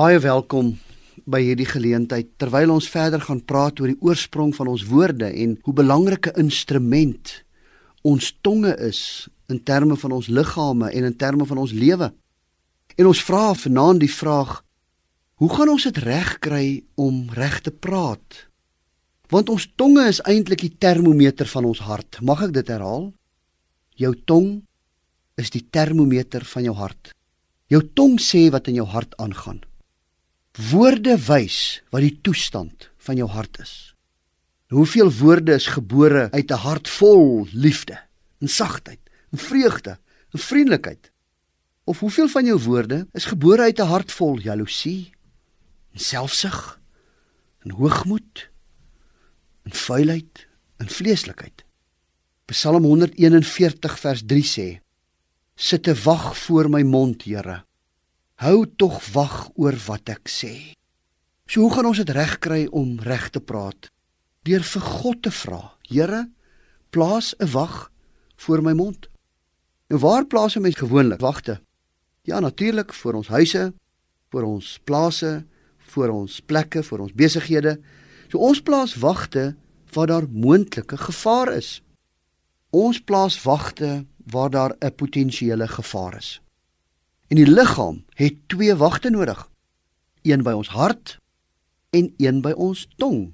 Baie 0.00 0.16
welkom 0.22 0.70
by 1.28 1.42
hierdie 1.44 1.66
geleentheid 1.68 2.28
terwyl 2.40 2.70
ons 2.72 2.86
verder 2.88 3.20
gaan 3.20 3.42
praat 3.44 3.82
oor 3.82 3.90
die 3.90 4.06
oorsprong 4.06 4.54
van 4.56 4.70
ons 4.72 4.86
woorde 4.88 5.28
en 5.28 5.58
hoe 5.66 5.74
belangrike 5.76 6.32
instrument 6.40 7.32
ons 8.08 8.30
tonge 8.40 8.72
is 8.86 9.02
in 9.52 9.60
terme 9.60 9.98
van 10.00 10.14
ons 10.16 10.30
liggame 10.32 10.88
en 10.88 11.10
in 11.10 11.18
terme 11.20 11.44
van 11.44 11.60
ons 11.60 11.76
lewe. 11.76 12.08
En 12.96 13.10
ons 13.12 13.22
vra 13.28 13.52
vanaand 13.52 14.00
die 14.00 14.12
vraag: 14.14 14.56
Hoe 15.42 15.52
gaan 15.52 15.74
ons 15.76 15.84
dit 15.90 16.02
regkry 16.06 16.66
om 16.96 17.26
reg 17.36 17.60
te 17.60 17.74
praat? 17.74 18.46
Want 19.28 19.52
ons 19.52 19.68
tonge 19.76 20.08
is 20.08 20.24
eintlik 20.24 20.64
die 20.64 20.76
termometer 20.80 21.50
van 21.50 21.68
ons 21.74 21.84
hart. 21.84 22.22
Mag 22.24 22.46
ek 22.48 22.56
dit 22.56 22.72
herhaal? 22.72 23.10
Jou 24.00 24.16
tong 24.24 24.62
is 25.36 25.52
die 25.52 25.66
termometer 25.68 26.46
van 26.54 26.70
jou 26.70 26.78
hart. 26.78 27.12
Jou 27.68 27.84
tong 27.84 28.16
sê 28.16 28.48
wat 28.54 28.72
in 28.72 28.80
jou 28.80 28.88
hart 28.88 29.12
aangaan. 29.20 29.60
Woorde 30.58 31.14
wys 31.28 31.78
wat 31.94 32.02
die 32.02 32.16
toestand 32.26 32.88
van 32.98 33.20
jou 33.20 33.28
hart 33.30 33.60
is. 33.62 33.94
Hoeveel 34.74 35.10
woorde 35.20 35.54
is 35.54 35.66
gebore 35.70 36.30
uit 36.30 36.50
'n 36.50 36.62
hart 36.66 36.88
vol 36.88 37.46
liefde 37.52 37.98
en 38.40 38.48
sagtheid 38.48 38.98
en 39.30 39.38
vreugde 39.38 39.98
en 40.30 40.38
vriendelikheid? 40.38 41.10
Of 41.84 41.98
hoeveel 41.98 42.28
van 42.28 42.44
jou 42.44 42.58
woorde 42.58 43.06
is 43.12 43.24
gebore 43.24 43.62
uit 43.62 43.78
'n 43.78 43.86
hart 43.86 44.12
vol 44.12 44.38
jaloesie 44.38 45.14
en 45.92 46.00
selfsug 46.00 46.80
en 47.58 47.70
hoogmoed 47.70 48.50
en 49.62 49.72
vuilheid 49.72 50.46
en 50.76 50.88
vleeslikheid? 50.88 51.64
Psalm 52.44 52.84
141 52.84 53.98
vers 53.98 54.22
3 54.26 54.42
sê: 54.42 54.80
Sit 55.54 55.82
te 55.82 55.94
wag 55.94 56.38
voor 56.38 56.70
my 56.70 56.82
mond, 56.82 57.22
Here 57.22 57.69
Hou 58.40 58.64
tog 58.64 59.02
wag 59.12 59.50
oor 59.60 59.76
wat 59.84 60.08
ek 60.08 60.30
sê. 60.32 60.72
So 61.44 61.60
hoe 61.60 61.74
gaan 61.74 61.90
ons 61.90 61.98
dit 62.00 62.12
regkry 62.16 62.62
om 62.72 62.94
reg 63.04 63.26
te 63.34 63.40
praat? 63.44 63.90
Deur 64.48 64.64
vir 64.64 64.86
God 64.86 65.20
te 65.26 65.32
vra. 65.42 65.58
Here, 65.90 66.22
plaas 66.88 67.34
'n 67.36 67.52
wag 67.52 67.92
voor 68.36 68.62
my 68.62 68.72
mond. 68.72 69.10
Nou 69.90 70.00
waar 70.00 70.24
plaas 70.24 70.56
'n 70.56 70.62
mens 70.62 70.80
gewoonlik 70.80 71.20
wagte? 71.20 71.60
Ja, 72.24 72.40
natuurlik 72.40 72.94
vir 72.94 73.14
ons 73.14 73.28
huise, 73.28 73.74
vir 74.32 74.44
ons 74.44 74.78
plase, 74.84 75.44
vir 75.78 76.10
ons 76.10 76.40
plekke, 76.40 76.82
vir 76.82 77.00
ons 77.00 77.12
besighede. 77.12 77.78
So 78.30 78.38
ons 78.38 78.60
plaas 78.62 78.94
wagte 78.94 79.54
waar 79.92 80.06
daar 80.06 80.26
moontlike 80.28 80.96
gevaar 80.96 81.52
is. 81.52 81.82
Ons 82.70 83.00
plaas 83.00 83.42
wagte 83.42 84.06
waar 84.24 84.50
daar 84.50 84.76
'n 84.80 84.94
potensiële 84.94 85.68
gevaar 85.68 86.16
is. 86.16 86.40
En 87.30 87.36
die 87.36 87.46
liggaam 87.46 88.02
het 88.20 88.36
twee 88.52 88.74
wagte 88.76 89.10
nodig. 89.10 89.40
Een 90.22 90.44
by 90.44 90.52
ons 90.52 90.68
hart 90.68 91.16
en 91.96 92.12
een 92.20 92.42
by 92.44 92.52
ons 92.52 92.84
tong. 93.00 93.30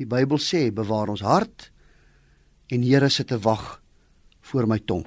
Die 0.00 0.08
Bybel 0.08 0.40
sê 0.40 0.70
bewaar 0.72 1.12
ons 1.12 1.20
hart 1.20 1.68
en 2.72 2.86
Here 2.86 3.10
sit 3.12 3.28
te 3.28 3.38
wag 3.44 3.82
voor 4.40 4.66
my 4.70 4.78
tong. 4.78 5.04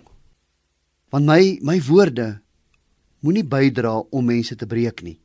Want 1.09 1.25
my 1.25 1.57
my 1.65 1.79
woorde 1.87 2.43
moenie 3.23 3.45
bydra 3.45 3.95
om 4.11 4.25
mense 4.27 4.55
te 4.59 4.67
breek 4.67 5.01
nie, 5.01 5.17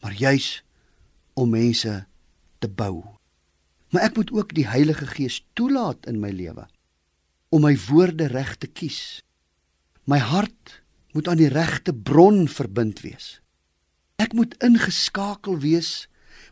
maar 0.00 0.14
juis 0.14 0.62
om 1.34 1.50
mense 1.50 1.92
te 2.62 2.68
bou. 2.68 3.02
Maar 3.92 4.08
ek 4.08 4.16
moet 4.16 4.32
ook 4.32 4.54
die 4.54 4.66
Heilige 4.68 5.06
Gees 5.10 5.42
toelaat 5.52 6.06
in 6.08 6.22
my 6.22 6.30
lewe 6.32 6.66
om 7.54 7.62
my 7.62 7.74
woorde 7.86 8.26
reg 8.32 8.56
te 8.58 8.66
kies. 8.66 9.20
My 10.10 10.18
hart 10.18 10.80
moet 11.14 11.28
aan 11.30 11.38
die 11.38 11.50
regte 11.52 11.94
bron 11.94 12.44
verbind 12.50 13.00
wees. 13.06 13.38
Ek 14.18 14.34
moet 14.34 14.56
ingeskakel 14.62 15.60
wees 15.62 16.06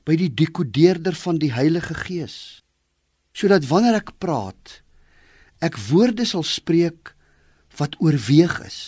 by 0.07 0.17
die 0.19 0.31
dekodeerder 0.31 1.15
van 1.19 1.39
die 1.43 1.53
Heilige 1.55 1.95
Gees 1.99 2.37
sodat 3.33 3.65
wanneer 3.65 3.97
ek 4.03 4.11
praat 4.21 4.83
ek 5.65 5.79
woorde 5.89 6.27
sal 6.29 6.45
spreek 6.45 7.15
wat 7.79 7.97
oorweeg 8.03 8.59
is 8.67 8.81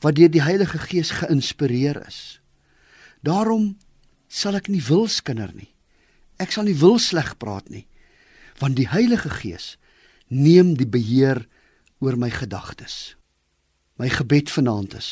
wat 0.00 0.16
deur 0.16 0.32
die 0.32 0.40
Heilige 0.40 0.78
Gees 0.80 1.10
geïnspireer 1.12 1.98
is. 2.06 2.40
Daarom 3.20 3.74
sal 4.32 4.56
ek 4.56 4.70
nie 4.72 4.80
wilskinder 4.80 5.50
nie. 5.52 5.68
Ek 6.40 6.54
sal 6.54 6.64
nie 6.64 6.78
wil 6.80 6.96
sleg 7.02 7.34
praat 7.36 7.68
nie 7.68 7.84
want 8.60 8.76
die 8.76 8.88
Heilige 8.92 9.30
Gees 9.32 9.74
neem 10.28 10.74
die 10.76 10.88
beheer 10.88 11.46
oor 12.04 12.16
my 12.20 12.28
gedagtes. 12.32 13.16
My 14.00 14.08
gebed 14.08 14.48
vanaand 14.50 14.94
is 14.96 15.08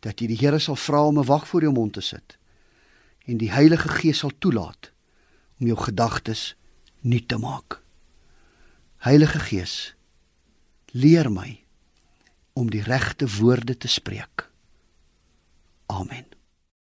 dat 0.00 0.22
jy 0.22 0.30
die 0.30 0.38
Here 0.40 0.56
sal 0.64 0.78
vra 0.80 1.02
om 1.04 1.18
'n 1.20 1.28
wag 1.28 1.44
voor 1.48 1.60
jou 1.60 1.72
mond 1.72 1.92
te 1.92 2.00
sit 2.00 2.38
en 3.28 3.36
die 3.36 3.52
Heilige 3.52 3.88
Gees 3.88 4.18
sal 4.18 4.32
toelaat 4.38 4.92
om 5.60 5.66
jou 5.66 5.76
gedagtes 5.76 6.56
nuut 7.00 7.28
te 7.28 7.36
maak. 7.36 7.82
Heilige 8.96 9.38
Gees, 9.38 9.94
leer 10.86 11.30
my 11.30 11.64
om 12.52 12.70
die 12.70 12.82
regte 12.82 13.28
woorde 13.28 13.76
te 13.76 13.88
spreek. 13.88 14.48